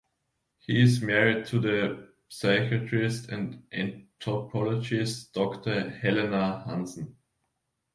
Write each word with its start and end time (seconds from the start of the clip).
He 0.57 0.81
is 0.81 0.99
married 1.03 1.45
to 1.49 1.59
the 1.59 2.07
psychiatrist 2.27 3.29
and 3.29 3.61
anthropologist, 3.71 5.31
Doctor 5.31 5.91
Helena 5.91 6.63
Hansen. 6.65 7.17